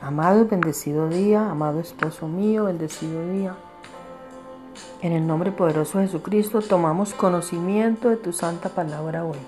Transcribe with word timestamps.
Amado 0.00 0.46
bendecido 0.46 1.08
día, 1.08 1.50
amado 1.50 1.80
esposo 1.80 2.26
mío, 2.28 2.64
bendecido 2.64 3.26
día. 3.28 3.54
En 5.00 5.12
el 5.12 5.26
nombre 5.26 5.52
poderoso 5.52 5.98
de 5.98 6.06
Jesucristo 6.06 6.60
tomamos 6.60 7.14
conocimiento 7.14 8.10
de 8.10 8.16
tu 8.16 8.32
santa 8.32 8.68
palabra 8.68 9.24
hoy. 9.24 9.38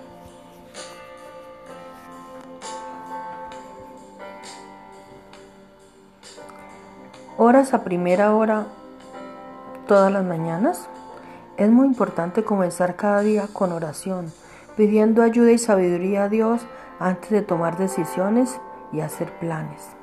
Horas 7.39 7.75
a 7.75 7.85
primera 7.85 8.35
hora 8.35 8.67
todas 9.87 10.13
las 10.13 10.25
mañanas. 10.25 10.89
Es 11.57 11.71
muy 11.71 11.87
importante 11.87 12.45
comenzar 12.45 12.97
cada 12.97 13.21
día 13.21 13.49
con 13.53 13.73
oración, 13.73 14.33
pidiendo 14.77 15.23
ayuda 15.23 15.53
y 15.53 15.59
sabiduría 15.59 16.25
a 16.25 16.29
Dios 16.29 16.63
antes 16.99 17.31
de 17.31 17.43
tomar 17.43 17.79
decisiones 17.79 18.59
y 18.93 19.01
hacer 19.01 19.33
planes. 19.39 19.96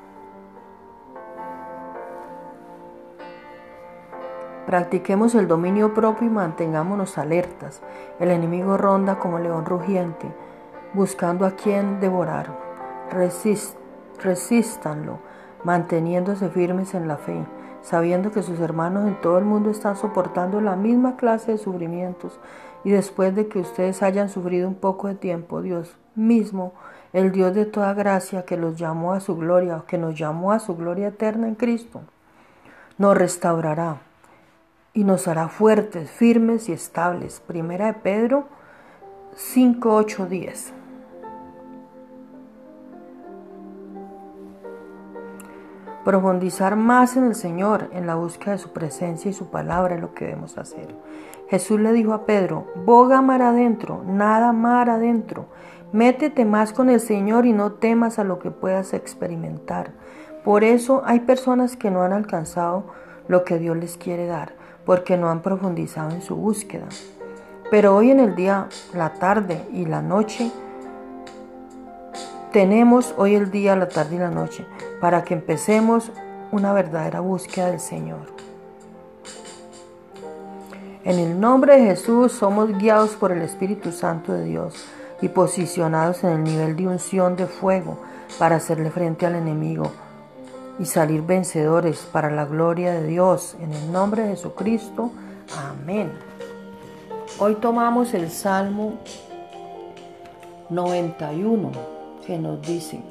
Practiquemos 4.66 5.34
el 5.34 5.46
dominio 5.46 5.92
propio 5.92 6.26
y 6.26 6.30
mantengámonos 6.30 7.18
alertas. 7.18 7.82
El 8.18 8.30
enemigo 8.30 8.78
ronda 8.78 9.18
como 9.18 9.38
león 9.38 9.66
rugiente, 9.66 10.26
buscando 10.94 11.44
a 11.44 11.50
quien 11.50 12.00
devorar. 12.00 12.46
Resist, 13.10 13.76
resístanlo, 14.22 15.18
manteniéndose 15.64 16.48
firmes 16.48 16.94
en 16.94 17.08
la 17.08 17.18
fe, 17.18 17.44
sabiendo 17.82 18.32
que 18.32 18.42
sus 18.42 18.58
hermanos 18.58 19.06
en 19.06 19.20
todo 19.20 19.36
el 19.36 19.44
mundo 19.44 19.70
están 19.70 19.96
soportando 19.96 20.62
la 20.62 20.76
misma 20.76 21.16
clase 21.16 21.52
de 21.52 21.58
sufrimientos. 21.58 22.40
Y 22.84 22.90
después 22.90 23.34
de 23.34 23.48
que 23.48 23.58
ustedes 23.58 24.02
hayan 24.02 24.30
sufrido 24.30 24.66
un 24.66 24.76
poco 24.76 25.08
de 25.08 25.14
tiempo, 25.14 25.60
Dios 25.60 25.94
mismo, 26.14 26.72
el 27.12 27.32
Dios 27.32 27.54
de 27.54 27.66
toda 27.66 27.92
gracia 27.92 28.46
que 28.46 28.56
los 28.56 28.76
llamó 28.76 29.12
a 29.12 29.20
su 29.20 29.36
gloria, 29.36 29.82
que 29.86 29.98
nos 29.98 30.18
llamó 30.18 30.52
a 30.52 30.58
su 30.58 30.74
gloria 30.74 31.08
eterna 31.08 31.48
en 31.48 31.54
Cristo, 31.54 32.00
nos 32.96 33.14
restaurará 33.14 33.98
y 34.94 35.02
nos 35.02 35.26
hará 35.26 35.48
fuertes, 35.48 36.08
firmes 36.08 36.68
y 36.68 36.72
estables. 36.72 37.42
Primera 37.44 37.86
de 37.86 37.94
Pedro 37.94 38.44
5, 39.34 39.92
8, 39.92 40.26
10. 40.26 40.72
Profundizar 46.04 46.76
más 46.76 47.16
en 47.16 47.24
el 47.24 47.34
Señor, 47.34 47.88
en 47.92 48.06
la 48.06 48.14
búsqueda 48.14 48.52
de 48.52 48.58
su 48.58 48.72
presencia 48.72 49.30
y 49.30 49.34
su 49.34 49.50
palabra 49.50 49.96
es 49.96 50.00
lo 50.00 50.14
que 50.14 50.26
debemos 50.26 50.58
hacer. 50.58 50.94
Jesús 51.48 51.80
le 51.80 51.92
dijo 51.92 52.12
a 52.12 52.24
Pedro, 52.24 52.66
boga 52.84 53.20
mar 53.20 53.42
adentro, 53.42 54.04
nada 54.06 54.52
mar 54.52 54.90
adentro. 54.90 55.46
Métete 55.92 56.44
más 56.44 56.72
con 56.72 56.88
el 56.88 57.00
Señor 57.00 57.46
y 57.46 57.52
no 57.52 57.72
temas 57.72 58.18
a 58.18 58.24
lo 58.24 58.38
que 58.38 58.50
puedas 58.50 58.94
experimentar. 58.94 59.92
Por 60.44 60.62
eso 60.62 61.02
hay 61.04 61.20
personas 61.20 61.76
que 61.76 61.90
no 61.90 62.02
han 62.02 62.12
alcanzado 62.12 62.84
lo 63.26 63.44
que 63.44 63.58
Dios 63.58 63.76
les 63.76 63.96
quiere 63.96 64.26
dar 64.26 64.63
porque 64.84 65.16
no 65.16 65.30
han 65.30 65.40
profundizado 65.40 66.10
en 66.10 66.22
su 66.22 66.36
búsqueda. 66.36 66.86
Pero 67.70 67.96
hoy 67.96 68.10
en 68.10 68.20
el 68.20 68.34
día, 68.34 68.68
la 68.92 69.14
tarde 69.14 69.64
y 69.72 69.86
la 69.86 70.02
noche, 70.02 70.50
tenemos 72.52 73.14
hoy 73.16 73.34
el 73.34 73.50
día, 73.50 73.74
la 73.74 73.88
tarde 73.88 74.16
y 74.16 74.18
la 74.18 74.30
noche 74.30 74.66
para 75.00 75.24
que 75.24 75.34
empecemos 75.34 76.12
una 76.52 76.72
verdadera 76.72 77.20
búsqueda 77.20 77.70
del 77.70 77.80
Señor. 77.80 78.32
En 81.04 81.18
el 81.18 81.38
nombre 81.38 81.78
de 81.78 81.86
Jesús 81.86 82.32
somos 82.32 82.78
guiados 82.78 83.10
por 83.16 83.32
el 83.32 83.42
Espíritu 83.42 83.92
Santo 83.92 84.32
de 84.32 84.44
Dios 84.44 84.86
y 85.20 85.28
posicionados 85.28 86.24
en 86.24 86.30
el 86.30 86.44
nivel 86.44 86.76
de 86.76 86.86
unción 86.86 87.36
de 87.36 87.46
fuego 87.46 87.98
para 88.38 88.56
hacerle 88.56 88.90
frente 88.90 89.26
al 89.26 89.34
enemigo 89.34 89.90
y 90.78 90.84
salir 90.86 91.22
vencedores 91.22 92.08
para 92.12 92.30
la 92.30 92.44
gloria 92.44 92.92
de 92.92 93.06
Dios. 93.06 93.56
En 93.60 93.72
el 93.72 93.92
nombre 93.92 94.22
de 94.22 94.30
Jesucristo. 94.30 95.10
Amén. 95.56 96.12
Hoy 97.38 97.56
tomamos 97.56 98.14
el 98.14 98.30
Salmo 98.30 98.94
91 100.70 101.70
que 102.26 102.38
nos 102.38 102.62
dice, 102.62 103.02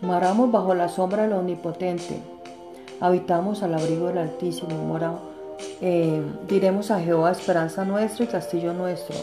Moramos 0.00 0.50
bajo 0.50 0.74
la 0.74 0.88
sombra 0.88 1.22
del 1.22 1.34
Omnipotente, 1.34 2.20
habitamos 3.00 3.62
al 3.62 3.74
abrigo 3.74 4.08
del 4.08 4.18
Altísimo, 4.18 4.74
moramos, 4.84 5.20
eh, 5.80 6.20
diremos 6.48 6.90
a 6.90 6.98
Jehová 6.98 7.30
esperanza 7.30 7.84
nuestra 7.84 8.24
y 8.24 8.28
castillo 8.28 8.72
nuestro, 8.72 9.14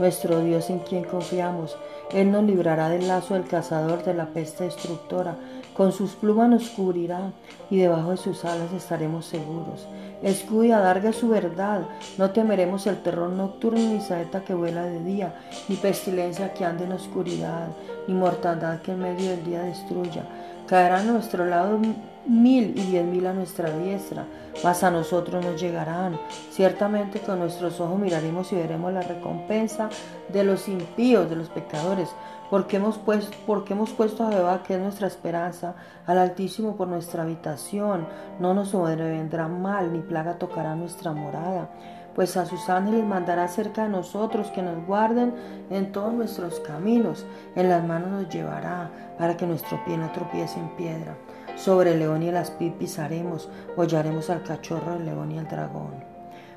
nuestro 0.00 0.40
Dios 0.40 0.70
en 0.70 0.80
quien 0.80 1.04
confiamos. 1.04 1.76
Él 2.12 2.32
nos 2.32 2.42
librará 2.44 2.88
del 2.88 3.06
lazo 3.06 3.34
del 3.34 3.46
cazador, 3.46 4.02
de 4.04 4.14
la 4.14 4.26
peste 4.26 4.64
destructora. 4.64 5.36
Con 5.76 5.92
sus 5.92 6.12
plumas 6.12 6.48
nos 6.48 6.68
cubrirá 6.70 7.32
y 7.68 7.78
debajo 7.78 8.12
de 8.12 8.16
sus 8.16 8.44
alas 8.44 8.72
estaremos 8.72 9.26
seguros. 9.26 9.88
Escudo 10.22 10.64
y 10.64 10.70
adarga 10.70 11.12
su 11.12 11.28
verdad. 11.28 11.82
No 12.16 12.30
temeremos 12.30 12.86
el 12.86 13.02
terror 13.02 13.30
nocturno 13.30 13.80
ni 13.80 14.00
saeta 14.00 14.44
que 14.44 14.54
vuela 14.54 14.84
de 14.84 15.02
día, 15.02 15.34
ni 15.68 15.74
pestilencia 15.74 16.54
que 16.54 16.64
ande 16.64 16.84
en 16.84 16.92
oscuridad, 16.92 17.68
ni 18.06 18.14
mortandad 18.14 18.80
que 18.82 18.92
en 18.92 19.00
medio 19.00 19.30
del 19.30 19.44
día 19.44 19.62
destruya. 19.62 20.24
Caerá 20.68 21.00
a 21.00 21.02
nuestro 21.02 21.44
lado 21.44 21.78
mil 22.26 22.72
y 22.74 22.82
diez 22.84 23.04
mil 23.04 23.26
a 23.26 23.34
nuestra 23.34 23.76
diestra, 23.76 24.24
mas 24.62 24.82
a 24.82 24.90
nosotros 24.90 25.44
nos 25.44 25.60
llegarán. 25.60 26.18
Ciertamente 26.50 27.20
con 27.20 27.40
nuestros 27.40 27.80
ojos 27.80 27.98
miraremos 27.98 28.50
y 28.52 28.56
veremos 28.56 28.92
la 28.92 29.02
recompensa 29.02 29.90
de 30.32 30.44
los 30.44 30.68
impíos, 30.68 31.28
de 31.28 31.36
los 31.36 31.48
pecadores, 31.48 32.08
porque 32.50 32.76
hemos, 32.76 32.98
puesto, 32.98 33.36
porque 33.46 33.72
hemos 33.72 33.90
puesto 33.90 34.24
a 34.24 34.32
Jehová, 34.32 34.62
que 34.62 34.74
es 34.74 34.80
nuestra 34.80 35.06
esperanza, 35.06 35.74
al 36.06 36.18
Altísimo 36.18 36.76
por 36.76 36.88
nuestra 36.88 37.22
habitación. 37.22 38.06
No 38.40 38.54
nos 38.54 38.72
vendrá 38.72 39.48
mal, 39.48 39.92
ni 39.92 40.00
plaga 40.00 40.38
tocará 40.38 40.74
nuestra 40.74 41.12
morada 41.12 41.68
pues 42.14 42.36
a 42.36 42.46
sus 42.46 42.68
ángeles 42.70 43.04
mandará 43.04 43.48
cerca 43.48 43.84
de 43.84 43.88
nosotros 43.88 44.50
que 44.50 44.62
nos 44.62 44.86
guarden 44.86 45.34
en 45.70 45.92
todos 45.92 46.12
nuestros 46.12 46.60
caminos. 46.60 47.26
En 47.56 47.68
las 47.68 47.84
manos 47.84 48.10
nos 48.10 48.28
llevará 48.28 48.90
para 49.18 49.36
que 49.36 49.46
nuestro 49.46 49.84
pie 49.84 49.96
no 49.96 50.10
tropiece 50.12 50.58
en 50.58 50.68
piedra. 50.76 51.16
Sobre 51.56 51.92
el 51.92 52.00
león 52.00 52.22
y 52.22 52.28
el 52.28 52.36
aspid 52.36 52.72
pisaremos, 52.72 53.48
hollaremos 53.76 54.30
al 54.30 54.42
cachorro 54.42 54.92
del 54.92 55.06
león 55.06 55.32
y 55.32 55.38
al 55.38 55.48
dragón. 55.48 55.92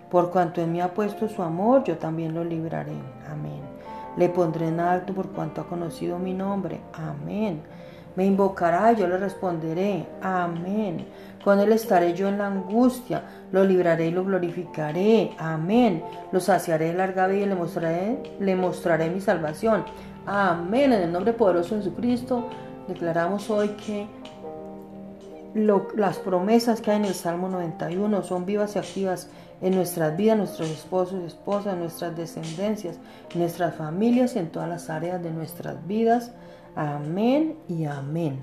Por 0.10 0.32
cuanto 0.32 0.62
en 0.62 0.72
mí 0.72 0.82
ha 0.82 0.94
puesto 0.94 1.28
su 1.28 1.42
amor, 1.42 1.84
yo 1.84 1.98
también 1.98 2.34
lo 2.34 2.44
libraré. 2.44 2.98
Amén. 3.30 3.62
Le 4.18 4.30
pondré 4.30 4.68
en 4.68 4.80
alto 4.80 5.14
por 5.14 5.30
cuanto 5.30 5.62
ha 5.62 5.68
conocido 5.68 6.18
mi 6.20 6.34
nombre. 6.34 6.82
Amén. 6.94 7.62
Me 8.16 8.26
invocará 8.26 8.94
y 8.94 8.96
yo 8.96 9.08
le 9.08 9.18
responderé. 9.18 10.08
Amén. 10.22 11.06
Con 11.44 11.60
él 11.60 11.72
estaré 11.72 12.14
yo 12.14 12.28
en 12.28 12.40
la 12.40 12.48
angustia. 12.48 13.22
Lo 13.52 13.64
libraré 13.64 14.08
y 14.08 14.12
lo 14.12 14.26
glorificaré. 14.26 15.36
Amén. 15.38 16.04
Lo 16.32 16.40
saciaré 16.40 16.88
de 16.88 16.94
larga 16.96 17.28
vida 17.28 17.46
y 17.46 17.50
le 17.50 17.56
mostraré, 17.56 18.24
le 18.40 18.56
mostraré 18.56 19.10
mi 19.12 19.22
salvación. 19.22 19.86
Amén. 20.26 20.94
En 20.94 21.04
el 21.04 21.12
nombre 21.12 21.34
poderoso 21.34 21.76
de 21.76 21.84
Jesucristo 21.84 22.50
declaramos 22.88 23.50
hoy 23.52 23.70
que 23.70 24.08
las 25.54 26.18
promesas 26.18 26.82
que 26.82 26.92
hay 26.92 26.98
en 26.98 27.06
el 27.06 27.14
Salmo 27.14 27.50
91 27.50 28.24
son 28.24 28.46
vivas 28.46 28.76
y 28.76 28.80
activas 28.80 29.30
en 29.62 29.76
nuestras 29.76 30.16
vidas, 30.16 30.38
nuestros 30.38 30.70
esposos 30.70 31.22
y 31.24 31.28
esposas, 31.28 31.78
nuestras 31.78 32.16
descendencias, 32.16 33.00
nuestras 33.34 33.76
familias 33.76 34.36
y 34.36 34.40
en 34.40 34.50
todas 34.50 34.70
las 34.70 34.90
áreas 34.90 35.22
de 35.24 35.32
nuestras 35.32 35.86
vidas. 35.88 36.32
Amén 36.76 37.58
y 37.68 37.86
amén. 37.86 38.40